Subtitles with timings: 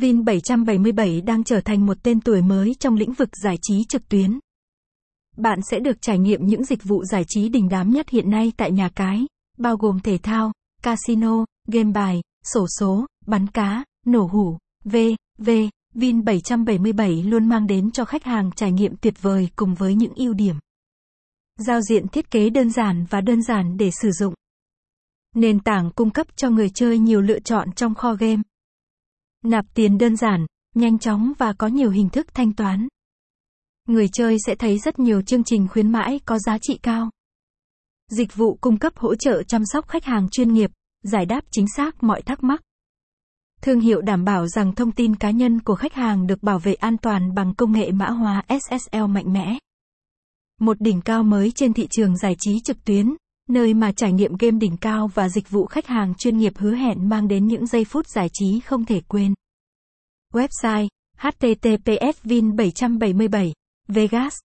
[0.00, 4.08] Vin 777 đang trở thành một tên tuổi mới trong lĩnh vực giải trí trực
[4.08, 4.38] tuyến.
[5.36, 8.52] Bạn sẽ được trải nghiệm những dịch vụ giải trí đình đám nhất hiện nay
[8.56, 9.26] tại nhà cái,
[9.58, 14.96] bao gồm thể thao, casino, game bài, sổ số, bắn cá, nổ hủ, v,
[15.38, 15.50] v.
[15.94, 20.12] Vin 777 luôn mang đến cho khách hàng trải nghiệm tuyệt vời cùng với những
[20.16, 20.56] ưu điểm.
[21.58, 24.34] Giao diện thiết kế đơn giản và đơn giản để sử dụng.
[25.34, 28.42] Nền tảng cung cấp cho người chơi nhiều lựa chọn trong kho game.
[29.46, 32.88] Nạp tiền đơn giản, nhanh chóng và có nhiều hình thức thanh toán.
[33.88, 37.10] Người chơi sẽ thấy rất nhiều chương trình khuyến mãi có giá trị cao.
[38.10, 40.70] Dịch vụ cung cấp hỗ trợ chăm sóc khách hàng chuyên nghiệp,
[41.02, 42.62] giải đáp chính xác mọi thắc mắc.
[43.62, 46.74] Thương hiệu đảm bảo rằng thông tin cá nhân của khách hàng được bảo vệ
[46.74, 49.58] an toàn bằng công nghệ mã hóa SSL mạnh mẽ.
[50.60, 53.14] Một đỉnh cao mới trên thị trường giải trí trực tuyến,
[53.48, 56.74] nơi mà trải nghiệm game đỉnh cao và dịch vụ khách hàng chuyên nghiệp hứa
[56.74, 59.34] hẹn mang đến những giây phút giải trí không thể quên.
[60.34, 60.88] Website
[61.22, 63.52] https vin 777
[63.88, 64.40] Vegas.